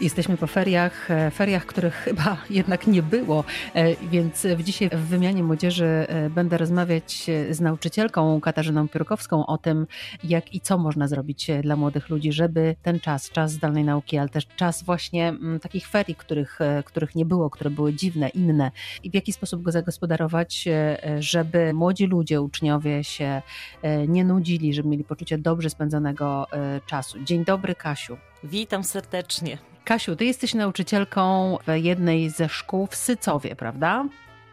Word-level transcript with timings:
Jesteśmy 0.00 0.36
po 0.36 0.46
feriach, 0.46 1.10
e, 1.10 1.30
feriach, 1.30 1.66
których 1.66 1.94
chyba 1.94 2.36
jednak 2.50 2.86
nie 2.86 3.02
było, 3.02 3.44
e, 3.74 3.96
więc 3.96 4.46
dzisiaj 4.64 4.88
w 4.88 4.98
wymianie 4.98 5.42
młodzieży 5.42 5.86
e, 5.86 6.30
będę 6.30 6.58
rozmawiać 6.58 7.26
z 7.50 7.60
nauczycielką 7.60 8.40
Katarzyną 8.40 8.88
Piórkowską 8.88 9.46
o 9.46 9.58
tym, 9.58 9.86
jak 10.24 10.54
i 10.54 10.60
co 10.60 10.78
można 10.78 11.08
zrobić 11.08 11.50
dla 11.62 11.76
młodych 11.76 12.08
ludzi, 12.08 12.32
żeby 12.32 12.76
ten 12.82 13.00
czas, 13.00 13.30
czas 13.30 13.52
zdalnej 13.52 13.84
nauki, 13.84 14.18
ale 14.18 14.28
też 14.28 14.46
czas 14.46 14.82
właśnie 14.82 15.28
mm, 15.28 15.60
takich 15.60 15.88
ferii, 15.88 16.14
których, 16.14 16.58
których 16.84 17.14
nie 17.14 17.24
było, 17.24 17.50
które 17.50 17.70
były 17.70 17.94
dziwne, 17.94 18.28
inne 18.28 18.70
i 19.02 19.10
w 19.10 19.14
jaki 19.14 19.32
sposób 19.32 19.62
go 19.62 19.72
zagospodarować, 19.72 20.68
żeby 21.18 21.74
młodzi 21.74 22.06
ludzie, 22.06 22.40
uczniowie 22.40 23.04
się 23.04 23.42
nie 24.08 24.24
nudzili, 24.24 24.74
żeby 24.74 24.88
mieli 24.88 25.04
poczucie 25.04 25.38
dobrze 25.38 25.70
spędzonego 25.70 26.46
czasu. 26.86 27.24
Dzień 27.24 27.44
dobry, 27.44 27.74
Kasiu. 27.74 28.16
Witam 28.44 28.84
serdecznie. 28.84 29.75
Kasiu, 29.86 30.16
ty 30.16 30.24
jesteś 30.24 30.54
nauczycielką 30.54 31.56
w 31.66 31.76
jednej 31.84 32.30
ze 32.30 32.48
szkół 32.48 32.86
w 32.86 32.96
Sycowie, 32.96 33.56
prawda? 33.56 34.04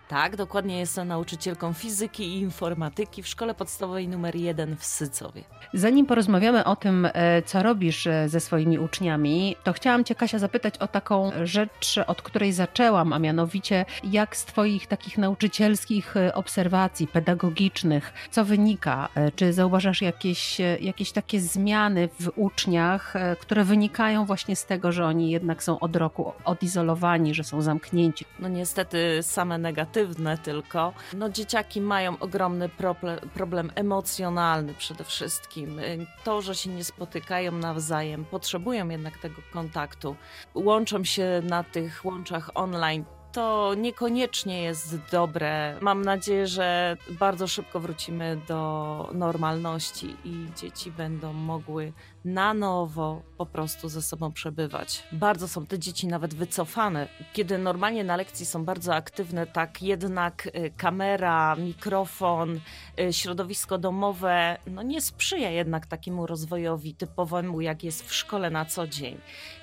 Tak, 0.07 0.35
dokładnie 0.35 0.79
jestem 0.79 1.07
nauczycielką 1.07 1.73
fizyki 1.73 2.23
i 2.23 2.39
informatyki 2.39 3.23
w 3.23 3.27
szkole 3.27 3.53
podstawowej 3.53 4.07
numer 4.07 4.35
1 4.35 4.77
w 4.77 4.85
Sycowie. 4.85 5.43
Zanim 5.73 6.05
porozmawiamy 6.05 6.63
o 6.63 6.75
tym, 6.75 7.07
e, 7.13 7.41
co 7.41 7.63
robisz 7.63 8.07
e, 8.07 8.29
ze 8.29 8.39
swoimi 8.39 8.79
uczniami, 8.79 9.55
to 9.63 9.73
chciałam 9.73 10.03
Cię, 10.03 10.15
Kasia, 10.15 10.39
zapytać 10.39 10.77
o 10.77 10.87
taką 10.87 11.31
rzecz, 11.43 11.99
od 12.07 12.21
której 12.21 12.53
zaczęłam, 12.53 13.13
a 13.13 13.19
mianowicie 13.19 13.85
jak 14.03 14.37
z 14.37 14.45
Twoich 14.45 14.87
takich 14.87 15.17
nauczycielskich 15.17 16.17
e, 16.17 16.33
obserwacji 16.33 17.07
pedagogicznych, 17.07 18.13
co 18.31 18.45
wynika? 18.45 19.09
Czy 19.35 19.53
zauważasz 19.53 20.01
jakieś, 20.01 20.57
jakieś 20.81 21.11
takie 21.11 21.39
zmiany 21.39 22.09
w 22.19 22.31
uczniach, 22.35 23.13
które 23.39 23.63
wynikają 23.63 24.25
właśnie 24.25 24.55
z 24.55 24.65
tego, 24.65 24.91
że 24.91 25.05
oni 25.05 25.31
jednak 25.31 25.63
są 25.63 25.79
od 25.79 25.95
roku 25.95 26.33
odizolowani, 26.45 27.33
że 27.33 27.43
są 27.43 27.61
zamknięci? 27.61 28.25
No 28.39 28.47
niestety 28.47 29.19
same 29.21 29.57
negatywne 29.57 29.92
pozytywne 29.93 30.37
tylko. 30.37 30.93
No 31.13 31.29
dzieciaki 31.29 31.81
mają 31.81 32.19
ogromny 32.19 32.69
problem, 32.69 33.19
problem 33.33 33.71
emocjonalny 33.75 34.73
przede 34.73 35.03
wszystkim. 35.03 35.81
To, 36.23 36.41
że 36.41 36.55
się 36.55 36.69
nie 36.69 36.83
spotykają 36.83 37.51
nawzajem, 37.51 38.25
potrzebują 38.25 38.89
jednak 38.89 39.17
tego 39.17 39.41
kontaktu. 39.53 40.15
Łączą 40.55 41.03
się 41.03 41.41
na 41.43 41.63
tych 41.63 42.05
łączach 42.05 42.49
online 42.55 43.05
to 43.33 43.73
niekoniecznie 43.77 44.63
jest 44.63 44.97
dobre. 45.11 45.77
Mam 45.81 46.01
nadzieję, 46.01 46.47
że 46.47 46.97
bardzo 47.09 47.47
szybko 47.47 47.79
wrócimy 47.79 48.37
do 48.47 49.09
normalności 49.13 50.15
i 50.25 50.47
dzieci 50.55 50.91
będą 50.91 51.33
mogły 51.33 51.93
na 52.25 52.53
nowo 52.53 53.21
po 53.37 53.45
prostu 53.45 53.89
ze 53.89 54.01
sobą 54.01 54.31
przebywać. 54.31 55.03
Bardzo 55.11 55.47
są 55.47 55.65
te 55.65 55.79
dzieci 55.79 56.07
nawet 56.07 56.33
wycofane. 56.33 57.07
Kiedy 57.33 57.57
normalnie 57.57 58.03
na 58.03 58.15
lekcji 58.15 58.45
są 58.45 58.65
bardzo 58.65 58.95
aktywne, 58.95 59.47
tak 59.47 59.81
jednak 59.81 60.45
y, 60.47 60.71
kamera, 60.77 61.55
mikrofon, 61.55 62.59
y, 62.99 63.13
środowisko 63.13 63.77
domowe, 63.77 64.57
no 64.67 64.81
nie 64.81 65.01
sprzyja 65.01 65.49
jednak 65.49 65.85
takiemu 65.85 66.27
rozwojowi 66.27 66.95
typowemu, 66.95 67.61
jak 67.61 67.83
jest 67.83 68.09
w 68.09 68.13
szkole 68.13 68.49
na 68.49 68.65
co 68.65 68.87
dzień. 68.87 69.17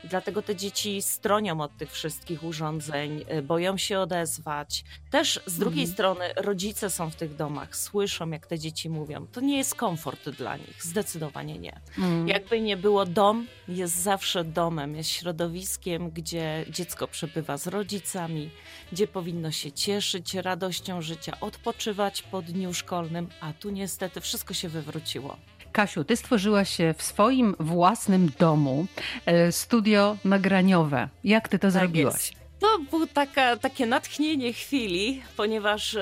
Dlatego 0.04 0.42
te 0.42 0.56
dzieci 0.56 1.02
stronią 1.02 1.60
od 1.60 1.76
tych 1.76 1.92
wszystkich 1.92 2.44
urządzeń, 2.44 3.24
y, 3.32 3.42
boją 3.60 3.76
się 3.76 3.98
odezwać. 3.98 4.84
Też 5.10 5.40
z 5.46 5.58
drugiej 5.58 5.84
mhm. 5.84 5.94
strony 5.94 6.24
rodzice 6.36 6.90
są 6.90 7.10
w 7.10 7.16
tych 7.16 7.36
domach, 7.36 7.76
słyszą 7.76 8.30
jak 8.30 8.46
te 8.46 8.58
dzieci 8.58 8.90
mówią. 8.90 9.26
To 9.32 9.40
nie 9.40 9.58
jest 9.58 9.74
komfort 9.74 10.28
dla 10.30 10.56
nich, 10.56 10.82
zdecydowanie 10.84 11.58
nie. 11.58 11.80
Mhm. 11.98 12.28
Jak 12.28 12.40
jakby 12.50 12.60
nie 12.60 12.76
było, 12.76 13.06
dom 13.06 13.46
jest 13.68 13.96
zawsze 13.96 14.44
domem, 14.44 14.96
jest 14.96 15.10
środowiskiem, 15.10 16.10
gdzie 16.10 16.64
dziecko 16.70 17.08
przebywa 17.08 17.56
z 17.56 17.66
rodzicami, 17.66 18.50
gdzie 18.92 19.06
powinno 19.06 19.50
się 19.50 19.72
cieszyć 19.72 20.34
radością 20.34 21.02
życia, 21.02 21.32
odpoczywać 21.40 22.22
po 22.22 22.42
dniu 22.42 22.74
szkolnym, 22.74 23.28
a 23.40 23.52
tu 23.52 23.70
niestety 23.70 24.20
wszystko 24.20 24.54
się 24.54 24.68
wywróciło. 24.68 25.36
Kasiu, 25.72 26.04
ty 26.04 26.16
stworzyłaś 26.16 26.78
w 26.98 27.02
swoim 27.02 27.54
własnym 27.60 28.30
domu 28.38 28.86
e, 29.26 29.52
studio 29.52 30.16
nagraniowe. 30.24 31.08
Jak 31.24 31.48
ty 31.48 31.58
to 31.58 31.62
tak 31.62 31.72
zrobiłaś? 31.72 32.30
Jest. 32.30 32.39
To 32.60 32.78
było 32.90 33.06
taka, 33.06 33.56
takie 33.56 33.86
natchnienie 33.86 34.52
chwili, 34.52 35.22
ponieważ 35.36 35.96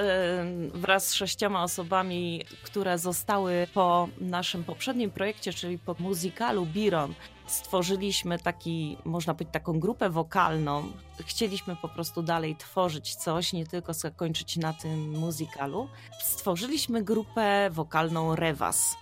wraz 0.74 1.08
z 1.08 1.14
sześcioma 1.14 1.62
osobami, 1.62 2.44
które 2.62 2.98
zostały 2.98 3.66
po 3.74 4.08
naszym 4.20 4.64
poprzednim 4.64 5.10
projekcie, 5.10 5.52
czyli 5.52 5.78
po 5.78 5.96
muzykalu 5.98 6.66
Biron, 6.66 7.14
stworzyliśmy 7.46 8.38
taki, 8.38 8.96
można 9.04 9.34
powiedzieć, 9.34 9.52
taką 9.52 9.80
grupę 9.80 10.10
wokalną. 10.10 10.92
Chcieliśmy 11.26 11.76
po 11.76 11.88
prostu 11.88 12.22
dalej 12.22 12.56
tworzyć 12.56 13.14
coś, 13.14 13.52
nie 13.52 13.66
tylko 13.66 13.94
zakończyć 13.94 14.56
na 14.56 14.72
tym 14.72 15.10
muzykalu. 15.10 15.88
Stworzyliśmy 16.22 17.02
grupę 17.02 17.70
wokalną 17.70 18.36
Revas. 18.36 18.96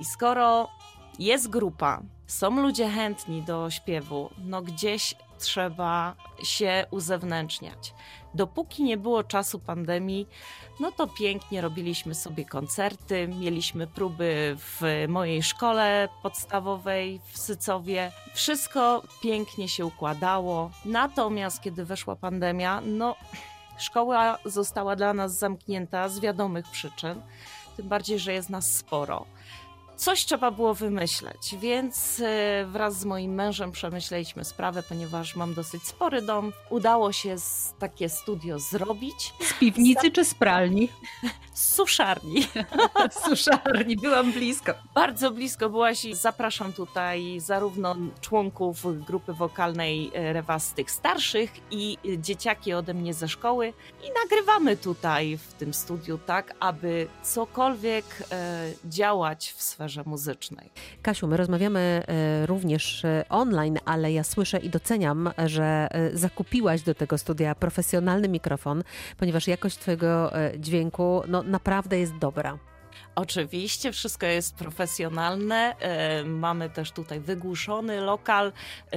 I 0.00 0.04
skoro 0.04 0.68
jest 1.18 1.48
grupa, 1.48 2.02
są 2.26 2.62
ludzie 2.62 2.88
chętni 2.88 3.42
do 3.42 3.70
śpiewu, 3.70 4.30
no 4.38 4.62
gdzieś 4.62 5.14
trzeba 5.40 6.14
się 6.42 6.86
uzewnętrzniać. 6.90 7.94
Dopóki 8.34 8.82
nie 8.82 8.96
było 8.96 9.24
czasu 9.24 9.58
pandemii, 9.58 10.28
no 10.80 10.92
to 10.92 11.06
pięknie 11.06 11.60
robiliśmy 11.60 12.14
sobie 12.14 12.44
koncerty, 12.44 13.28
mieliśmy 13.28 13.86
próby 13.86 14.56
w 14.58 15.04
mojej 15.08 15.42
szkole 15.42 16.08
podstawowej 16.22 17.20
w 17.32 17.38
Sycowie. 17.38 18.12
Wszystko 18.34 19.02
pięknie 19.22 19.68
się 19.68 19.86
układało. 19.86 20.70
Natomiast 20.84 21.60
kiedy 21.62 21.84
weszła 21.84 22.16
pandemia, 22.16 22.80
no 22.84 23.16
szkoła 23.78 24.38
została 24.44 24.96
dla 24.96 25.14
nas 25.14 25.38
zamknięta 25.38 26.08
z 26.08 26.20
wiadomych 26.20 26.70
przyczyn, 26.70 27.22
tym 27.76 27.88
bardziej, 27.88 28.18
że 28.18 28.32
jest 28.32 28.50
nas 28.50 28.76
sporo 28.76 29.26
coś 30.00 30.24
trzeba 30.24 30.50
było 30.50 30.74
wymyśleć, 30.74 31.56
więc 31.58 32.20
e, 32.20 32.66
wraz 32.66 32.98
z 32.98 33.04
moim 33.04 33.34
mężem 33.34 33.72
przemyśleliśmy 33.72 34.44
sprawę, 34.44 34.82
ponieważ 34.82 35.36
mam 35.36 35.54
dosyć 35.54 35.86
spory 35.86 36.22
dom. 36.22 36.52
Udało 36.70 37.12
się 37.12 37.36
takie 37.78 38.08
studio 38.08 38.58
zrobić. 38.58 39.34
Z 39.40 39.52
piwnicy 39.52 40.10
czy 40.10 40.24
z 40.24 40.34
pralni? 40.34 40.88
Z 41.54 41.74
suszarni. 41.74 42.42
z 43.10 43.24
suszarni, 43.24 43.96
byłam 43.96 44.32
blisko. 44.32 44.72
Bardzo 44.94 45.30
blisko 45.30 45.70
byłaś 45.70 46.04
i 46.04 46.14
zapraszam 46.14 46.72
tutaj 46.72 47.40
zarówno 47.40 47.96
członków 48.20 49.04
grupy 49.04 49.32
wokalnej 49.32 50.10
e, 50.14 50.32
Rewa 50.32 50.58
z 50.58 50.72
tych 50.72 50.90
starszych 50.90 51.50
i 51.70 51.98
dzieciaki 52.18 52.72
ode 52.72 52.94
mnie 52.94 53.14
ze 53.14 53.28
szkoły 53.28 53.72
i 54.04 54.06
nagrywamy 54.22 54.76
tutaj 54.76 55.36
w 55.36 55.52
tym 55.52 55.74
studiu 55.74 56.18
tak, 56.18 56.54
aby 56.60 57.08
cokolwiek 57.22 58.04
e, 58.32 58.72
działać 58.84 59.54
w 59.56 59.62
sferze 59.62 59.89
sferze 59.90 60.02
muzycznej. 60.06 60.70
Kasiu, 61.02 61.26
my 61.26 61.36
rozmawiamy 61.36 61.80
e, 61.80 62.46
również 62.46 63.04
e, 63.04 63.24
online, 63.28 63.78
ale 63.84 64.12
ja 64.12 64.24
słyszę 64.24 64.58
i 64.58 64.70
doceniam, 64.70 65.30
że 65.46 65.88
e, 65.90 66.16
zakupiłaś 66.16 66.82
do 66.82 66.94
tego 66.94 67.18
studia 67.18 67.54
profesjonalny 67.54 68.28
mikrofon, 68.28 68.82
ponieważ 69.16 69.48
jakość 69.48 69.78
Twojego 69.78 70.32
dźwięku 70.58 71.22
no, 71.28 71.42
naprawdę 71.42 71.98
jest 71.98 72.18
dobra. 72.18 72.58
Oczywiście, 73.14 73.92
wszystko 73.92 74.26
jest 74.26 74.54
profesjonalne. 74.54 75.74
Mamy 76.24 76.70
też 76.70 76.92
tutaj 76.92 77.20
wygłuszony 77.20 78.00
lokal 78.00 78.52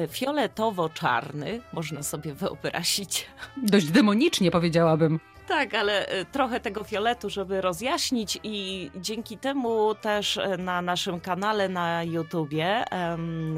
fioletowo-czarny, 0.09 1.61
można 1.73 2.03
sobie 2.03 2.33
wyobrazić. 2.33 3.27
Dość 3.57 3.85
demonicznie 3.91 4.51
powiedziałabym. 4.51 5.19
Tak, 5.47 5.73
ale 5.73 6.13
y, 6.21 6.25
trochę 6.25 6.59
tego 6.59 6.83
fioletu, 6.83 7.29
żeby 7.29 7.61
rozjaśnić 7.61 8.39
i 8.43 8.91
dzięki 8.95 9.37
temu 9.37 9.95
też 9.95 10.37
y, 10.37 10.57
na 10.57 10.81
naszym 10.81 11.19
kanale 11.19 11.69
na 11.69 12.03
YouTubie 12.03 12.85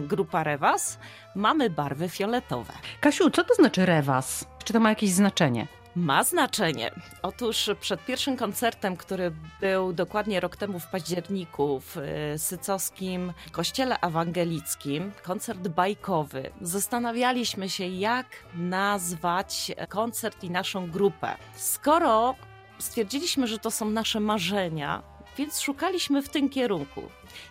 Grupa 0.08 0.44
Rewas 0.44 1.00
mamy 1.36 1.70
barwy 1.70 2.10
fioletowe. 2.10 2.74
Kasiu, 3.02 3.30
co 3.30 3.44
to 3.44 3.54
znaczy 3.54 3.86
Rewas? 3.86 4.46
Czy 4.64 4.74
to 4.74 4.80
ma 4.80 4.90
jakieś 4.90 5.10
znaczenie? 5.10 5.68
Ma 5.96 6.24
znaczenie. 6.24 6.92
Otóż 7.22 7.70
przed 7.80 8.06
pierwszym 8.06 8.38
koncertem, 8.38 8.98
który 8.98 9.32
był 9.62 9.94
dokładnie 9.94 10.40
rok 10.40 10.56
temu 10.56 10.80
w 10.80 10.88
październiku 10.88 11.80
w 11.80 11.98
y, 11.98 12.40
sycowskim 12.40 13.34
kościele 13.52 14.00
ewangelickim, 14.00 15.12
koncert 15.24 15.68
bajkowy, 15.68 16.52
zastanawialiśmy 16.62 17.70
się, 17.70 17.88
jak 17.88 18.26
nazwać 18.56 19.72
koncert 19.90 20.44
i 20.44 20.50
naszą 20.50 20.92
grupę. 20.92 21.36
Skoro 21.56 22.36
stwierdziliśmy, 22.80 23.48
że 23.48 23.60
to 23.60 23.72
są 23.72 23.90
nasze 23.90 24.20
marzenia, 24.20 25.04
więc 25.38 25.60
szukaliśmy 25.60 26.22
w 26.22 26.30
tym 26.30 26.50
kierunku. 26.50 27.02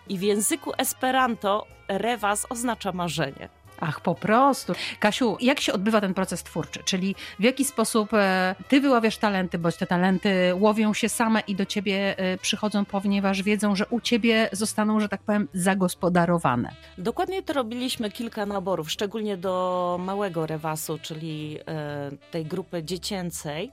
I 0.09 0.17
w 0.17 0.21
języku 0.21 0.71
Esperanto 0.77 1.67
rewas 1.87 2.45
oznacza 2.49 2.91
marzenie. 2.91 3.49
Ach, 3.79 4.01
po 4.01 4.15
prostu. 4.15 4.73
Kasiu, 4.99 5.37
jak 5.39 5.59
się 5.59 5.73
odbywa 5.73 6.01
ten 6.01 6.13
proces 6.13 6.43
twórczy? 6.43 6.83
Czyli 6.85 7.15
w 7.39 7.43
jaki 7.43 7.65
sposób 7.65 8.13
e, 8.13 8.55
ty 8.67 8.81
wyławiasz 8.81 9.17
talenty, 9.17 9.57
bądź 9.57 9.75
te 9.75 9.87
talenty 9.87 10.55
łowią 10.55 10.93
się 10.93 11.09
same 11.09 11.39
i 11.39 11.55
do 11.55 11.65
ciebie 11.65 12.17
e, 12.17 12.37
przychodzą, 12.37 12.85
ponieważ 12.85 13.43
wiedzą, 13.43 13.75
że 13.75 13.85
u 13.85 14.01
ciebie 14.01 14.49
zostaną, 14.51 14.99
że 14.99 15.09
tak 15.09 15.21
powiem, 15.21 15.47
zagospodarowane? 15.53 16.71
Dokładnie 16.97 17.43
to 17.43 17.53
robiliśmy 17.53 18.11
kilka 18.11 18.45
naborów, 18.45 18.91
szczególnie 18.91 19.37
do 19.37 19.97
małego 19.99 20.45
rewasu, 20.45 20.99
czyli 21.01 21.59
e, 21.67 22.11
tej 22.31 22.45
grupy 22.45 22.83
dziecięcej. 22.83 23.71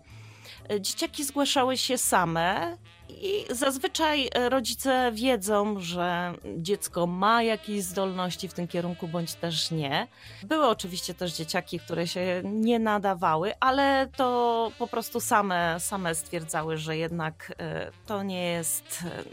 Dzieciaki 0.80 1.24
zgłaszały 1.24 1.76
się 1.76 1.98
same 1.98 2.76
i 3.20 3.44
zazwyczaj 3.50 4.28
e, 4.34 4.48
rodzice 4.48 5.12
wiedzą, 5.12 5.80
że 5.80 6.34
dziecko 6.56 7.06
ma 7.06 7.42
jakieś 7.42 7.82
zdolności 7.82 8.48
w 8.48 8.54
tym 8.54 8.68
kierunku, 8.68 9.08
bądź 9.08 9.34
też 9.34 9.70
nie. 9.70 10.06
Były 10.42 10.66
oczywiście 10.66 11.14
też 11.14 11.32
dzieciaki, 11.32 11.78
które 11.78 12.06
się 12.06 12.42
nie 12.44 12.78
nadawały, 12.78 13.52
ale 13.60 14.08
to 14.16 14.72
po 14.78 14.86
prostu 14.86 15.20
same, 15.20 15.76
same 15.80 16.14
stwierdzały, 16.14 16.76
że 16.76 16.96
jednak 16.96 17.52
e, 17.58 17.90
to 18.06 18.22
nie 18.22 18.44
jest 18.44 19.04
e, 19.04 19.24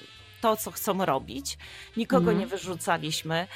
to, 0.42 0.58
co 0.58 0.72
chcą 0.72 1.06
robić. 1.06 1.58
Nikogo 1.98 2.32
mhm. 2.32 2.40
nie 2.40 2.48
wyrzucaliśmy. 2.48 3.48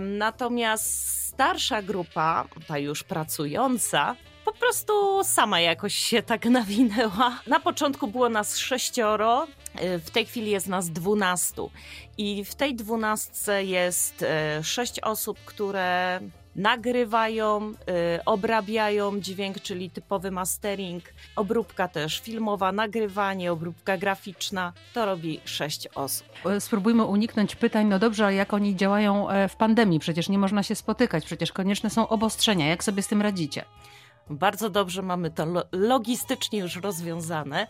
Natomiast 0.00 1.08
starsza 1.26 1.82
grupa, 1.82 2.44
ta 2.68 2.78
już 2.78 3.02
pracująca, 3.02 4.16
prostu 4.62 5.24
sama 5.24 5.60
jakoś 5.60 5.94
się 5.94 6.22
tak 6.22 6.44
nawinęła. 6.44 7.38
Na 7.46 7.60
początku 7.60 8.08
było 8.08 8.28
nas 8.28 8.56
sześcioro, 8.56 9.46
y, 9.82 9.98
w 9.98 10.10
tej 10.10 10.26
chwili 10.26 10.50
jest 10.50 10.66
nas 10.66 10.90
dwunastu. 10.90 11.70
I 12.18 12.44
w 12.44 12.54
tej 12.54 12.74
dwunastce 12.74 13.64
jest 13.64 14.22
y, 14.22 14.64
sześć 14.64 15.00
osób, 15.00 15.38
które 15.44 16.20
nagrywają, 16.56 17.72
y, 18.18 18.24
obrabiają 18.24 19.20
dźwięk, 19.20 19.60
czyli 19.60 19.90
typowy 19.90 20.30
mastering, 20.30 21.04
obróbka 21.36 21.88
też 21.88 22.20
filmowa, 22.20 22.72
nagrywanie, 22.72 23.52
obróbka 23.52 23.96
graficzna. 23.98 24.72
To 24.94 25.06
robi 25.06 25.40
sześć 25.44 25.88
osób. 25.94 26.26
Spróbujmy 26.58 27.04
uniknąć 27.04 27.56
pytań, 27.56 27.86
no 27.86 27.98
dobrze, 27.98 28.24
ale 28.24 28.34
jak 28.34 28.54
oni 28.54 28.76
działają 28.76 29.30
e, 29.30 29.48
w 29.48 29.56
pandemii? 29.56 29.98
Przecież 29.98 30.28
nie 30.28 30.38
można 30.38 30.62
się 30.62 30.74
spotykać, 30.74 31.24
przecież 31.24 31.52
konieczne 31.52 31.90
są 31.90 32.08
obostrzenia. 32.08 32.68
Jak 32.68 32.84
sobie 32.84 33.02
z 33.02 33.08
tym 33.08 33.22
radzicie? 33.22 33.64
Bardzo 34.36 34.70
dobrze 34.70 35.02
mamy 35.02 35.30
to 35.30 35.46
logistycznie 35.72 36.58
już 36.58 36.76
rozwiązane 36.76 37.66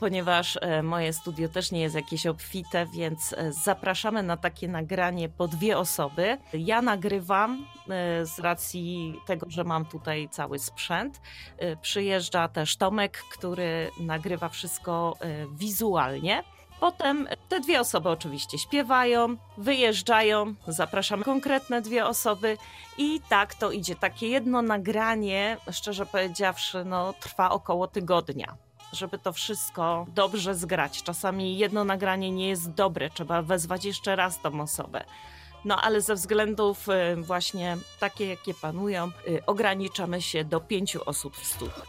ponieważ 0.00 0.58
e, 0.60 0.82
moje 0.82 1.12
studio 1.12 1.48
też 1.48 1.72
nie 1.72 1.80
jest 1.80 1.94
jakieś 1.94 2.26
obfite, 2.26 2.86
więc 2.86 3.32
e, 3.32 3.52
zapraszamy 3.52 4.22
na 4.22 4.36
takie 4.36 4.68
nagranie 4.68 5.28
po 5.28 5.48
dwie 5.48 5.78
osoby. 5.78 6.38
Ja 6.52 6.82
nagrywam 6.82 7.66
e, 7.88 8.26
z 8.26 8.38
racji 8.38 9.14
tego, 9.26 9.46
że 9.50 9.64
mam 9.64 9.84
tutaj 9.84 10.28
cały 10.28 10.58
sprzęt. 10.58 11.20
Przyjeżdża 11.82 12.48
też 12.48 12.76
Tomek, 12.76 13.22
który 13.32 13.90
nagrywa 14.00 14.48
wszystko 14.48 15.16
wizualnie. 15.52 16.42
Potem 16.80 17.28
te 17.48 17.60
dwie 17.60 17.80
osoby 17.80 18.08
oczywiście 18.08 18.58
śpiewają, 18.58 19.36
wyjeżdżają, 19.58 20.54
zapraszamy 20.68 21.24
konkretne 21.24 21.82
dwie 21.82 22.06
osoby 22.06 22.56
i 22.98 23.20
tak 23.28 23.54
to 23.54 23.70
idzie. 23.70 23.96
Takie 23.96 24.28
jedno 24.28 24.62
nagranie, 24.62 25.56
szczerze 25.70 26.06
powiedziawszy, 26.06 26.84
no, 26.84 27.12
trwa 27.20 27.50
około 27.50 27.86
tygodnia 27.86 28.56
żeby 28.92 29.18
to 29.18 29.32
wszystko 29.32 30.06
dobrze 30.14 30.54
zgrać. 30.54 31.02
Czasami 31.02 31.58
jedno 31.58 31.84
nagranie 31.84 32.30
nie 32.30 32.48
jest 32.48 32.70
dobre, 32.70 33.10
trzeba 33.10 33.42
wezwać 33.42 33.84
jeszcze 33.84 34.16
raz 34.16 34.40
tą 34.40 34.60
osobę. 34.60 35.04
No 35.64 35.82
ale 35.82 36.00
ze 36.00 36.14
względów 36.14 36.88
y, 36.88 37.22
właśnie 37.22 37.76
takie, 38.00 38.26
jakie 38.26 38.54
panują, 38.54 39.10
y, 39.28 39.46
ograniczamy 39.46 40.22
się 40.22 40.44
do 40.44 40.60
pięciu 40.60 41.00
osób 41.06 41.36
w 41.36 41.46
studiu. 41.46 41.82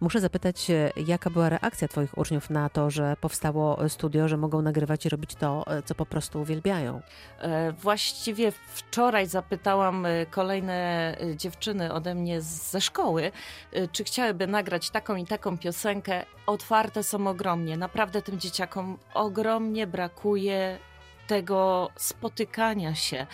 Muszę 0.00 0.20
zapytać, 0.20 0.66
jaka 1.06 1.30
była 1.30 1.48
reakcja 1.48 1.88
Twoich 1.88 2.18
uczniów 2.18 2.50
na 2.50 2.68
to, 2.68 2.90
że 2.90 3.16
powstało 3.20 3.88
studio, 3.88 4.28
że 4.28 4.36
mogą 4.36 4.62
nagrywać 4.62 5.06
i 5.06 5.08
robić 5.08 5.34
to, 5.34 5.64
co 5.84 5.94
po 5.94 6.06
prostu 6.06 6.40
uwielbiają? 6.40 7.00
E, 7.38 7.72
właściwie 7.72 8.52
wczoraj 8.66 9.26
zapytałam 9.26 10.06
e, 10.06 10.26
kolejne 10.26 10.74
e, 11.20 11.36
dziewczyny 11.36 11.92
ode 11.92 12.14
mnie 12.14 12.40
ze 12.40 12.80
szkoły, 12.80 13.32
czy 13.92 14.04
chciałyby 14.04 14.46
nagrać 14.46 14.90
taką 14.90 15.16
i 15.16 15.26
taką 15.26 15.58
piosenkę. 15.58 16.24
Otwarte 16.46 17.02
są 17.02 17.26
ogromnie. 17.26 17.76
Naprawdę 17.76 18.22
tym 18.22 18.40
dzieciakom 18.40 18.98
ogromnie 19.14 19.86
brakuje 19.86 20.78
tego 21.30 21.90
spotykania 21.96 22.94
się, 22.94 23.26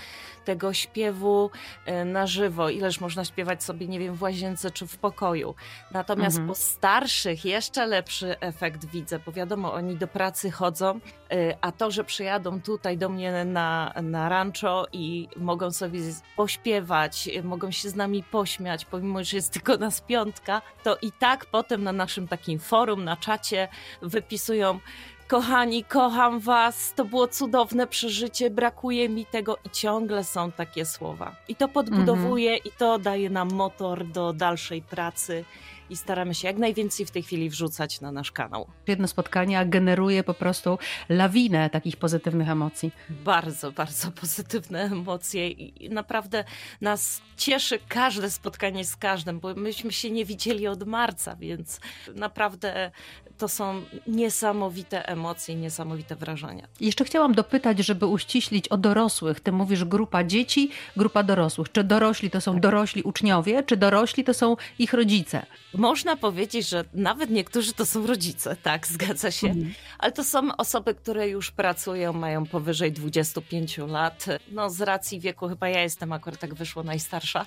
tego 0.44 0.72
śpiewu 0.72 1.50
e, 1.86 2.04
na 2.04 2.26
żywo. 2.26 2.70
Ileż 2.70 3.00
można 3.00 3.24
śpiewać 3.24 3.64
sobie, 3.64 3.88
nie 3.88 3.98
wiem, 3.98 4.14
w 4.14 4.22
łazience 4.22 4.70
czy 4.70 4.86
w 4.86 4.96
pokoju. 4.96 5.54
Natomiast 5.92 6.36
mhm. 6.36 6.48
po 6.48 6.54
starszych 6.54 7.44
jeszcze 7.44 7.86
lepszy 7.86 8.40
efekt 8.40 8.84
widzę, 8.84 9.18
bo 9.18 9.32
wiadomo, 9.32 9.72
oni 9.72 9.96
do 9.96 10.08
pracy 10.08 10.50
chodzą, 10.50 11.00
e, 11.30 11.56
a 11.60 11.72
to, 11.72 11.90
że 11.90 12.04
przyjadą 12.04 12.60
tutaj 12.60 12.98
do 12.98 13.08
mnie 13.08 13.44
na, 13.44 13.92
na 14.02 14.28
rancho 14.28 14.86
i 14.92 15.28
mogą 15.36 15.70
sobie 15.70 16.00
pośpiewać, 16.36 17.28
e, 17.28 17.42
mogą 17.42 17.70
się 17.70 17.88
z 17.90 17.94
nami 17.94 18.22
pośmiać, 18.22 18.84
pomimo, 18.84 19.24
że 19.24 19.36
jest 19.36 19.52
tylko 19.52 19.76
nas 19.76 20.00
piątka, 20.00 20.62
to 20.82 20.96
i 21.02 21.12
tak 21.12 21.46
potem 21.46 21.84
na 21.84 21.92
naszym 21.92 22.28
takim 22.28 22.58
forum, 22.58 23.04
na 23.04 23.16
czacie 23.16 23.68
wypisują 24.02 24.80
Kochani, 25.28 25.84
kocham 25.84 26.40
was, 26.40 26.94
to 26.94 27.04
było 27.04 27.28
cudowne 27.28 27.86
przeżycie, 27.86 28.50
brakuje 28.50 29.08
mi 29.08 29.26
tego 29.26 29.58
i 29.64 29.70
ciągle 29.70 30.24
są 30.24 30.52
takie 30.52 30.86
słowa. 30.86 31.36
I 31.48 31.56
to 31.56 31.68
podbudowuje 31.68 32.56
-hmm. 32.56 32.66
i 32.66 32.70
to 32.78 32.98
daje 32.98 33.30
nam 33.30 33.52
motor 33.52 34.06
do 34.06 34.32
dalszej 34.32 34.82
pracy 34.82 35.44
i 35.90 35.96
staramy 35.96 36.34
się 36.34 36.48
jak 36.48 36.56
najwięcej 36.56 37.06
w 37.06 37.10
tej 37.10 37.22
chwili 37.22 37.50
wrzucać 37.50 38.00
na 38.00 38.12
nasz 38.12 38.32
kanał. 38.32 38.66
Jedno 38.86 39.08
spotkanie 39.08 39.66
generuje 39.66 40.24
po 40.24 40.34
prostu 40.34 40.78
lawinę 41.08 41.70
takich 41.70 41.96
pozytywnych 41.96 42.48
emocji. 42.48 42.92
Bardzo, 43.10 43.72
bardzo 43.72 44.10
pozytywne 44.10 44.82
emocje 44.82 45.50
i 45.50 45.90
naprawdę 45.90 46.44
nas 46.80 47.22
cieszy 47.36 47.78
każde 47.88 48.30
spotkanie 48.30 48.84
z 48.84 48.96
każdym, 48.96 49.40
bo 49.40 49.54
myśmy 49.54 49.92
się 49.92 50.10
nie 50.10 50.24
widzieli 50.24 50.66
od 50.66 50.86
marca, 50.86 51.36
więc 51.36 51.80
naprawdę 52.14 52.90
to 53.38 53.48
są 53.48 53.82
niesamowite 54.06 55.08
emocje, 55.08 55.54
niesamowite 55.54 56.16
wrażenia. 56.16 56.68
Jeszcze 56.80 57.04
chciałam 57.04 57.34
dopytać, 57.34 57.78
żeby 57.78 58.06
uściślić 58.06 58.68
o 58.68 58.76
dorosłych. 58.76 59.40
Ty 59.40 59.52
mówisz 59.52 59.84
grupa 59.84 60.24
dzieci, 60.24 60.70
grupa 60.96 61.22
dorosłych. 61.22 61.72
Czy 61.72 61.84
dorośli 61.84 62.30
to 62.30 62.40
są 62.40 62.52
tak. 62.52 62.62
dorośli 62.62 63.02
uczniowie, 63.02 63.62
czy 63.62 63.76
dorośli 63.76 64.24
to 64.24 64.34
są 64.34 64.56
ich 64.78 64.92
rodzice? 64.92 65.46
Można 65.74 66.16
powiedzieć, 66.16 66.68
że 66.68 66.84
nawet 66.94 67.30
niektórzy 67.30 67.72
to 67.72 67.86
są 67.86 68.06
rodzice, 68.06 68.56
tak, 68.62 68.86
zgadza 68.86 69.30
się. 69.30 69.46
Mhm. 69.46 69.74
Ale 69.98 70.12
to 70.12 70.24
są 70.24 70.56
osoby, 70.56 70.94
które 70.94 71.28
już 71.28 71.50
pracują, 71.50 72.12
mają 72.12 72.46
powyżej 72.46 72.92
25 72.92 73.78
lat. 73.78 74.26
No 74.52 74.70
z 74.70 74.80
racji 74.80 75.20
wieku, 75.20 75.48
chyba 75.48 75.68
ja 75.68 75.82
jestem 75.82 76.12
akurat 76.12 76.40
tak 76.40 76.54
wyszło 76.54 76.82
najstarsza, 76.82 77.46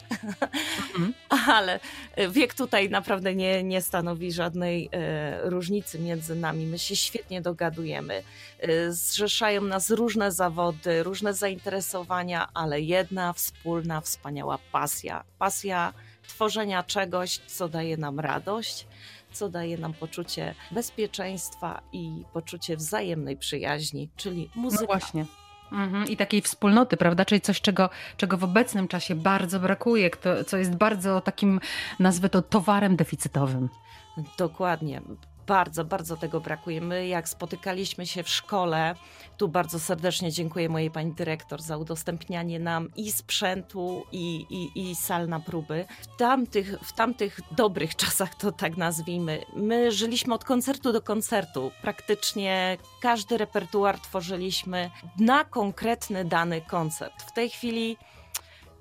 mhm. 0.96 1.14
ale 1.58 1.80
wiek 2.30 2.54
tutaj 2.54 2.90
naprawdę 2.90 3.36
nie, 3.36 3.64
nie 3.64 3.82
stanowi 3.82 4.32
żadnej 4.32 4.90
e, 4.92 5.50
różnicy 5.50 5.79
między 6.00 6.36
nami. 6.36 6.66
My 6.66 6.80
się 6.80 6.96
świetnie 6.96 7.42
dogadujemy. 7.42 8.24
Y, 8.64 8.94
zrzeszają 8.94 9.62
nas 9.62 9.90
różne 9.90 10.32
zawody, 10.32 11.04
różne 11.04 11.34
zainteresowania, 11.34 12.50
ale 12.54 12.82
jedna 12.82 13.34
wspólna, 13.34 14.02
wspaniała 14.02 14.60
pasja. 14.72 15.24
Pasja 15.38 15.94
tworzenia 16.28 16.84
czegoś, 16.84 17.38
co 17.38 17.70
daje 17.70 17.98
nam 17.98 18.20
radość, 18.20 18.88
co 19.32 19.50
daje 19.50 19.78
nam 19.78 19.94
poczucie 19.94 20.56
bezpieczeństwa 20.72 21.82
i 21.94 22.24
poczucie 22.34 22.78
wzajemnej 22.78 23.38
przyjaźni, 23.38 24.10
czyli 24.16 24.50
no 24.56 24.62
muzyka. 24.62 24.82
No 24.82 24.88
właśnie. 24.88 25.26
Mhm. 25.72 26.08
I 26.08 26.18
takiej 26.18 26.42
wspólnoty, 26.42 26.98
prawda? 26.98 27.26
Czyli 27.26 27.42
coś, 27.42 27.62
czego, 27.62 27.90
czego 28.18 28.38
w 28.38 28.44
obecnym 28.44 28.88
czasie 28.88 29.16
bardzo 29.16 29.60
brakuje, 29.60 30.10
co 30.48 30.58
jest 30.58 30.76
bardzo 30.76 31.22
takim, 31.22 31.60
nazwę 32.00 32.30
to, 32.30 32.42
towarem 32.42 32.96
deficytowym. 32.96 33.70
Dokładnie 34.38 35.02
bardzo, 35.50 35.86
bardzo 35.86 36.18
tego 36.18 36.40
brakuje. 36.40 36.82
My, 36.82 37.08
jak 37.08 37.30
spotykaliśmy 37.30 38.08
się 38.08 38.24
w 38.24 38.30
szkole, 38.30 38.96
tu 39.38 39.48
bardzo 39.48 39.80
serdecznie 39.80 40.32
dziękuję 40.32 40.70
mojej 40.70 40.92
pani 40.92 41.14
dyrektor 41.14 41.62
za 41.62 41.78
udostępnianie 41.78 42.60
nam 42.60 42.90
i 42.96 43.12
sprzętu, 43.12 44.04
i, 44.12 44.46
i, 44.50 44.90
i 44.90 44.96
sal 44.96 45.28
na 45.28 45.40
próby. 45.40 45.86
W 46.02 46.18
tamtych, 46.18 46.76
w 46.84 46.94
tamtych 46.94 47.40
dobrych 47.52 47.96
czasach, 48.04 48.36
to 48.36 48.52
tak 48.52 48.78
nazwijmy, 48.78 49.42
my 49.56 49.92
żyliśmy 49.92 50.34
od 50.34 50.44
koncertu 50.44 50.94
do 50.94 51.02
koncertu. 51.02 51.72
Praktycznie 51.82 52.78
każdy 53.02 53.38
repertuar 53.38 54.00
tworzyliśmy 54.00 54.90
na 55.20 55.44
konkretny 55.44 56.26
dany 56.26 56.62
koncert. 56.62 57.24
W 57.24 57.32
tej 57.32 57.50
chwili 57.50 57.98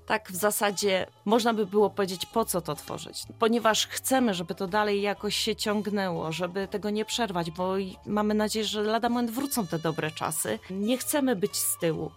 tak 0.09 0.31
w 0.31 0.35
zasadzie 0.35 1.07
można 1.25 1.53
by 1.53 1.65
było 1.65 1.89
powiedzieć, 1.89 2.25
po 2.25 2.45
co 2.45 2.61
to 2.61 2.75
tworzyć. 2.75 3.23
Ponieważ 3.39 3.87
chcemy, 3.87 4.33
żeby 4.33 4.55
to 4.55 4.67
dalej 4.67 5.01
jakoś 5.01 5.35
się 5.35 5.55
ciągnęło, 5.55 6.31
żeby 6.31 6.67
tego 6.67 6.89
nie 6.89 7.05
przerwać, 7.05 7.51
bo 7.51 7.73
mamy 8.05 8.33
nadzieję, 8.33 8.65
że 8.65 8.83
lada 8.83 9.09
moment 9.09 9.31
wrócą 9.31 9.67
te 9.67 9.79
dobre 9.79 10.11
czasy. 10.11 10.59
Nie 10.69 10.97
chcemy 10.97 11.35
być 11.35 11.55
z 11.57 11.77
tyłu. 11.77 12.11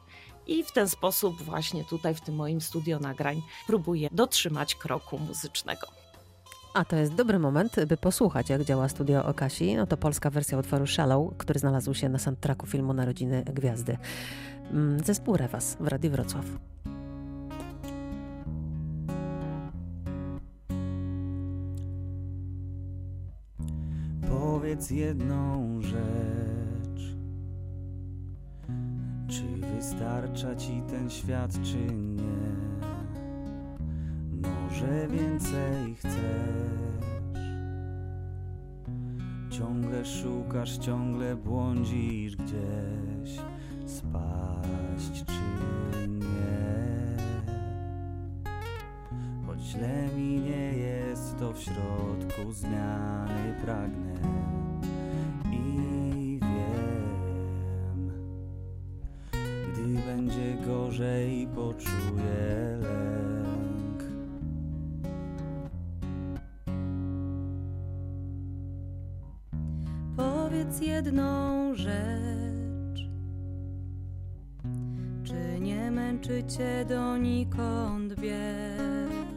I 0.46 0.64
w 0.64 0.72
ten 0.72 0.88
sposób 0.88 1.42
właśnie 1.42 1.84
tutaj 1.84 2.14
w 2.14 2.20
tym 2.20 2.34
moim 2.34 2.60
studio 2.60 2.98
nagrań 2.98 3.42
próbuję 3.66 4.08
dotrzymać 4.12 4.74
kroku 4.74 5.18
muzycznego. 5.18 5.86
A 6.74 6.84
to 6.84 6.96
jest 6.96 7.14
dobry 7.14 7.38
moment, 7.38 7.84
by 7.86 7.96
posłuchać, 7.96 8.50
jak 8.50 8.64
działa 8.64 8.88
studio 8.88 9.24
Okasi. 9.24 9.76
No 9.76 9.86
to 9.86 9.96
polska 9.96 10.30
wersja 10.30 10.58
utworu 10.58 10.86
Shallow, 10.86 11.36
który 11.38 11.60
znalazł 11.60 11.94
się 11.94 12.08
na 12.08 12.18
soundtracku 12.18 12.66
filmu 12.66 12.92
Narodziny 12.92 13.44
Gwiazdy. 13.46 13.98
Mm, 14.70 15.04
zespół 15.04 15.36
Rewas 15.36 15.76
w 15.80 15.86
Radiu 15.88 16.10
Wrocław. 16.10 16.44
Powiedz 24.72 24.90
jedną 24.90 25.80
rzecz. 25.82 27.16
Czy 29.28 29.42
wystarcza 29.76 30.56
ci 30.56 30.82
ten 30.90 31.10
świat, 31.10 31.50
czy 31.62 31.94
nie? 31.94 32.52
Może 34.42 35.08
więcej 35.08 35.94
chcesz? 35.94 36.16
Ciągle 39.50 40.04
szukasz, 40.04 40.78
ciągle 40.78 41.36
błądzisz 41.36 42.36
gdzieś 42.36 43.40
spaść, 43.86 45.24
czy 45.26 46.08
nie? 46.08 47.16
Choć 49.46 49.60
źle 49.60 50.08
mi 50.16 50.40
nie 50.40 50.72
jest, 50.72 51.38
to 51.38 51.52
w 51.52 51.60
środku 51.60 52.52
zmiany 52.52 53.54
pragnę 53.64 54.11
lęk. 62.80 64.02
Powiedz 70.16 70.80
jedną 70.80 71.74
rzecz. 71.74 73.08
Czy 75.24 75.60
nie 75.60 75.90
męczy 75.90 76.44
cię 76.44 76.84
donikąd 76.88 78.20
bieg? 78.20 79.32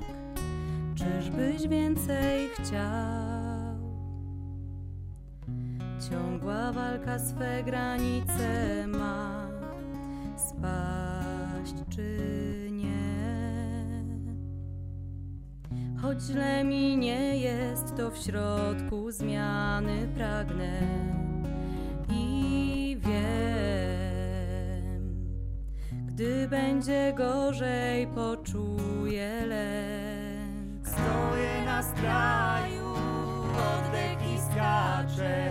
Czyżbyś 0.95 1.67
więcej 1.67 2.49
chciał? 2.53 3.55
Ciągła 6.09 6.71
walka 6.71 7.19
swe 7.19 7.63
granice 7.63 8.87
ma 8.87 9.47
spaść 10.37 11.04
Choć 16.05 16.21
źle 16.21 16.63
mi 16.63 16.97
nie 16.97 17.37
jest, 17.37 17.95
to 17.97 18.11
w 18.11 18.17
środku 18.17 19.11
zmiany 19.11 20.07
pragnę 20.17 20.81
i 22.09 22.97
wiem, 22.99 24.65
gdy 26.07 26.47
będzie 26.47 27.13
gorzej, 27.17 28.07
poczuję 28.07 29.45
lęk. 29.45 30.87
Stoję 30.87 31.65
na 31.65 31.83
skraju, 31.83 32.93
oddech 33.53 34.33
i 34.35 34.37
skaczę, 34.39 35.49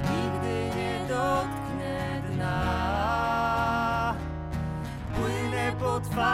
nigdy 0.00 0.76
nie 0.76 1.00
dotknę 1.08 2.22
dna. 2.30 4.14
Płynę 5.14 5.72
pod 5.80 6.06
falą, 6.06 6.27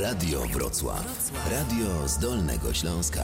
Radio 0.00 0.40
Wrocław. 0.40 1.30
Radio 1.50 2.08
z 2.08 2.18
Dolnego 2.18 2.74
Śląska. 2.74 3.22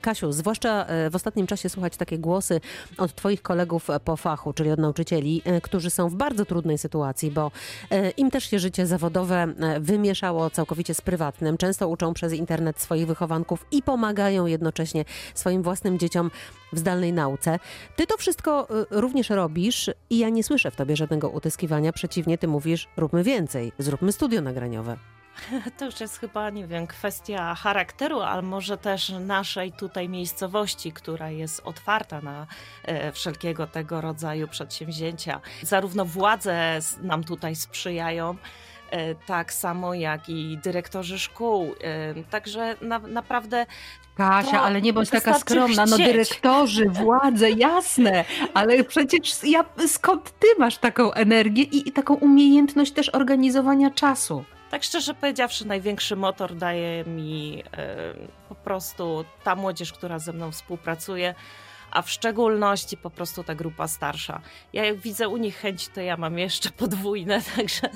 Kasiu, 0.00 0.32
zwłaszcza 0.32 0.86
e, 0.86 1.10
w 1.10 1.16
ostatnim 1.16 1.46
czasie 1.46 1.68
słuchać 1.68 1.96
takie 1.96 2.18
głosy 2.18 2.60
od 2.98 3.14
Twoich 3.14 3.42
kolegów 3.42 3.88
po 4.04 4.16
fachu, 4.16 4.52
czyli 4.52 4.70
od 4.70 4.78
nauczycieli, 4.78 5.42
e, 5.44 5.60
którzy 5.60 5.90
są 5.90 6.08
w 6.08 6.14
bardzo 6.14 6.44
trudnej 6.44 6.78
sytuacji, 6.78 7.30
bo 7.30 7.50
e, 7.90 8.10
im 8.10 8.30
też 8.30 8.50
się 8.50 8.58
życie 8.58 8.86
zawodowe 8.86 9.54
wymieszało 9.80 10.50
całkowicie 10.50 10.94
z 10.94 11.00
prywatnym. 11.00 11.56
Często 11.56 11.88
uczą 11.88 12.14
przez 12.14 12.32
internet 12.32 12.80
swoich 12.80 13.06
wychowanków 13.06 13.66
i 13.70 13.82
pomagają 13.82 14.46
jednocześnie 14.46 15.04
swoim 15.34 15.62
własnym 15.62 15.98
dzieciom 15.98 16.30
w 16.72 16.78
zdalnej 16.78 17.12
nauce. 17.12 17.58
Ty 17.96 18.06
to 18.06 18.16
wszystko 18.16 18.68
również 18.90 19.30
robisz 19.30 19.90
i 20.10 20.18
ja 20.18 20.28
nie 20.28 20.44
słyszę 20.44 20.70
w 20.70 20.76
Tobie 20.76 20.96
żadnego 20.96 21.28
utyskiwania. 21.30 21.92
Przeciwnie, 21.92 22.38
Ty 22.38 22.48
mówisz, 22.48 22.88
róbmy 22.96 23.22
więcej, 23.22 23.72
zróbmy 23.78 24.12
studio 24.12 24.40
nagraniowe. 24.40 25.21
To 25.78 25.84
już 25.84 26.00
jest 26.00 26.18
chyba, 26.18 26.50
nie 26.50 26.66
wiem, 26.66 26.86
kwestia 26.86 27.54
charakteru, 27.54 28.20
ale 28.20 28.42
może 28.42 28.78
też 28.78 29.08
naszej 29.08 29.72
tutaj 29.72 30.08
miejscowości, 30.08 30.92
która 30.92 31.30
jest 31.30 31.60
otwarta 31.64 32.20
na 32.20 32.46
e, 32.82 33.12
wszelkiego 33.12 33.66
tego 33.66 34.00
rodzaju 34.00 34.48
przedsięwzięcia. 34.48 35.40
Zarówno 35.62 36.04
władze 36.04 36.78
nam 37.02 37.24
tutaj 37.24 37.56
sprzyjają, 37.56 38.36
e, 38.90 39.14
tak 39.14 39.52
samo 39.52 39.94
jak 39.94 40.28
i 40.28 40.58
dyrektorzy 40.62 41.18
szkół. 41.18 41.74
E, 41.84 42.14
także 42.30 42.76
na, 42.80 42.98
naprawdę 42.98 43.66
Kasia, 44.14 44.62
ale 44.62 44.82
nie 44.82 44.92
bądź 44.92 45.10
taka 45.10 45.38
skromna. 45.38 45.86
No 45.86 45.96
dyrektorzy, 45.96 46.88
władze, 47.02 47.50
jasne, 47.50 48.24
ale 48.54 48.84
przecież 48.84 49.44
ja, 49.44 49.64
skąd 49.86 50.38
ty 50.38 50.46
masz 50.58 50.78
taką 50.78 51.12
energię 51.12 51.62
i, 51.62 51.88
i 51.88 51.92
taką 51.92 52.14
umiejętność 52.14 52.92
też 52.92 53.14
organizowania 53.14 53.90
czasu? 53.90 54.44
Tak 54.72 54.84
szczerze 54.84 55.14
powiedziawszy, 55.14 55.66
największy 55.66 56.16
motor 56.16 56.54
daje 56.56 57.04
mi 57.04 57.62
e, 57.72 58.14
po 58.48 58.54
prostu 58.54 59.24
ta 59.44 59.56
młodzież, 59.56 59.92
która 59.92 60.18
ze 60.18 60.32
mną 60.32 60.52
współpracuje, 60.52 61.34
a 61.90 62.02
w 62.02 62.10
szczególności 62.10 62.96
po 62.96 63.10
prostu 63.10 63.44
ta 63.44 63.54
grupa 63.54 63.88
starsza. 63.88 64.40
Ja 64.72 64.84
jak 64.84 64.96
widzę 64.96 65.28
u 65.28 65.36
nich 65.36 65.56
chęć, 65.56 65.88
to 65.88 66.00
ja 66.00 66.16
mam 66.16 66.38
jeszcze 66.38 66.70
podwójne, 66.82 67.40
także 67.56 67.88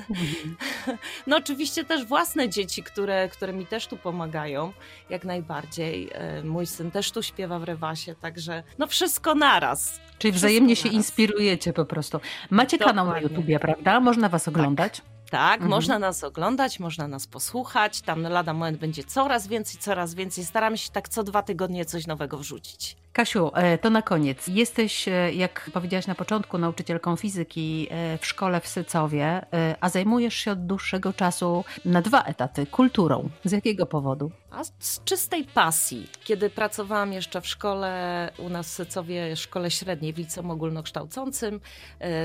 no 1.26 1.36
oczywiście 1.36 1.84
też 1.84 2.04
własne 2.04 2.48
dzieci, 2.48 2.82
które, 2.82 3.28
które 3.28 3.52
mi 3.52 3.66
też 3.66 3.86
tu 3.86 3.96
pomagają, 3.96 4.72
jak 5.10 5.24
najbardziej. 5.24 6.10
E, 6.12 6.42
mój 6.42 6.66
syn 6.66 6.90
też 6.90 7.10
tu 7.10 7.22
śpiewa 7.22 7.58
w 7.58 7.64
rewasie, 7.64 8.14
także 8.14 8.62
no 8.78 8.86
wszystko 8.86 9.34
naraz. 9.34 10.00
Czyli 10.18 10.32
wzajemnie 10.32 10.76
się 10.76 10.88
inspirujecie 10.88 11.72
po 11.72 11.84
prostu. 11.84 12.20
Macie 12.50 12.78
Dokładnie. 12.78 13.00
kanał 13.00 13.14
na 13.14 13.20
YouTubie, 13.20 13.58
prawda? 13.58 14.00
Można 14.00 14.28
was 14.28 14.48
oglądać? 14.48 15.00
Tak. 15.00 15.15
Tak, 15.30 15.54
mhm. 15.54 15.70
można 15.70 15.98
nas 15.98 16.24
oglądać, 16.24 16.80
można 16.80 17.08
nas 17.08 17.26
posłuchać. 17.26 18.00
Tam 18.02 18.22
lada 18.22 18.52
moment 18.52 18.78
będzie 18.78 19.04
coraz 19.04 19.46
więcej, 19.46 19.80
coraz 19.80 20.14
więcej. 20.14 20.44
Staramy 20.44 20.78
się 20.78 20.90
tak 20.90 21.08
co 21.08 21.22
dwa 21.22 21.42
tygodnie 21.42 21.84
coś 21.84 22.06
nowego 22.06 22.38
wrzucić. 22.38 22.96
Kasiu, 23.16 23.50
e, 23.54 23.78
to 23.78 23.90
na 23.90 24.02
koniec. 24.02 24.48
Jesteś, 24.48 25.08
e, 25.08 25.32
jak 25.32 25.70
powiedziałaś 25.72 26.06
na 26.06 26.14
początku, 26.14 26.58
nauczycielką 26.58 27.16
fizyki 27.16 27.86
e, 27.90 28.18
w 28.18 28.26
szkole 28.26 28.60
w 28.60 28.68
Sycowie, 28.68 29.46
a 29.80 29.88
zajmujesz 29.88 30.34
się 30.34 30.52
od 30.52 30.66
dłuższego 30.66 31.12
czasu 31.12 31.64
na 31.84 32.02
dwa 32.02 32.22
etaty 32.22 32.66
kulturą. 32.66 33.28
Z 33.44 33.52
jakiego 33.52 33.86
powodu? 33.86 34.30
A 34.50 34.64
z 34.64 35.04
czystej 35.04 35.44
pasji. 35.44 36.08
Kiedy 36.24 36.50
pracowałam 36.50 37.12
jeszcze 37.12 37.40
w 37.40 37.46
szkole 37.46 38.32
u 38.38 38.48
nas 38.48 38.66
w 38.66 38.70
Sycowie, 38.70 39.36
szkole 39.36 39.70
średniej 39.70 40.12
w 40.12 40.18
liceum 40.18 40.50
ogólnokształcącym, 40.50 41.60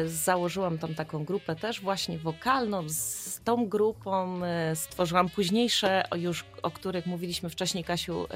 założyłam 0.05 0.77
tam 0.77 0.95
taką 0.95 1.25
grupę 1.25 1.55
też 1.55 1.81
właśnie 1.81 2.17
wokalną. 2.17 2.89
Z 2.89 3.41
tą 3.43 3.67
grupą 3.67 4.41
stworzyłam 4.75 5.29
późniejsze, 5.29 6.03
już 6.15 6.45
o 6.63 6.71
których 6.71 7.05
mówiliśmy 7.05 7.49
wcześniej, 7.49 7.83
Kasiu, 7.83 8.27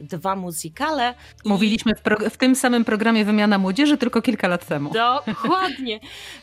dwa 0.00 0.36
muzykale. 0.36 1.14
Mówiliśmy 1.44 1.79
w, 1.84 2.30
w, 2.30 2.36
tym 2.36 2.56
samym 2.56 2.84
programie 2.84 3.24
Wymiana 3.24 3.58
Młodzieży 3.58 3.98
tylko 3.98 4.22
kilka 4.22 4.48
lat 4.48 4.66
temu. 4.66 4.90
Dokładnie. 5.26 6.00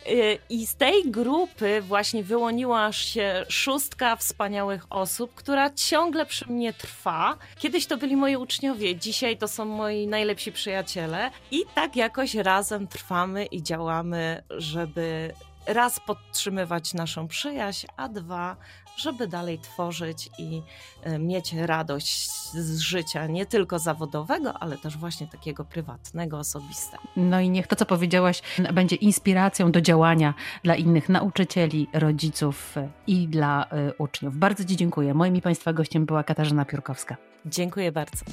Y, 0.08 0.38
I 0.50 0.67
z 0.67 0.75
tej 0.75 1.03
grupy 1.06 1.82
właśnie 1.82 2.24
wyłoniła 2.24 2.91
się 2.91 3.46
szóstka 3.50 4.15
wspaniałych 4.15 4.86
osób, 4.89 5.34
która 5.36 5.70
ciągle 5.70 6.25
przy 6.25 6.51
mnie 6.51 6.74
trwa. 6.74 7.38
Kiedyś 7.60 7.86
to 7.86 7.98
byli 7.98 8.15
moi 8.15 8.36
uczniowie, 8.36 8.96
dzisiaj 8.96 9.38
to 9.38 9.48
są 9.48 9.65
moi 9.65 10.08
najlepsi 10.08 10.51
przyjaciele 10.51 11.32
i 11.51 11.63
tak 11.75 11.96
jakoś 11.96 12.36
razem 12.36 12.88
trwamy 12.88 13.46
i 13.46 13.63
działamy, 13.63 14.44
żeby 14.50 15.34
raz 15.67 16.00
podtrzymywać 16.00 16.93
naszą 16.93 17.27
przyjaźń, 17.27 17.88
a 17.97 18.09
dwa, 18.09 18.55
żeby 18.97 19.27
dalej 19.27 19.59
tworzyć 19.59 20.29
i 20.38 20.62
e, 21.03 21.19
mieć 21.19 21.53
radość 21.53 22.29
z 22.51 22.79
życia, 22.79 23.27
nie 23.27 23.45
tylko 23.45 23.79
zawodowego, 23.79 24.53
ale 24.53 24.77
też 24.77 24.97
właśnie 24.97 25.27
takiego 25.27 25.65
prywatnego, 25.65 26.39
osobistego. 26.39 27.03
No 27.15 27.39
i 27.39 27.50
niech 27.50 27.67
to, 27.67 27.75
co 27.75 27.86
powiedziałaś, 27.86 28.41
będzie 28.74 28.95
inspiracją 28.95 29.71
do 29.71 29.81
działania 29.81 30.33
dla 30.63 30.75
innych 30.75 31.09
nauczycieli, 31.09 31.88
rodziców 31.93 32.77
e, 32.77 32.89
i 33.07 33.27
dla 33.27 33.65
e, 33.69 33.93
uczniów. 33.93 34.38
Bardzo 34.38 34.65
Ci 34.65 34.75
dziękuję. 34.75 35.13
Moim 35.13 35.36
i 35.36 35.41
Państwa 35.41 35.74
gościem 35.74 36.05
była 36.05 36.24
Katarzyna 36.24 36.65
Piórkowska. 36.65 37.17
Dziękuję 37.45 37.91
bardzo. 37.91 38.25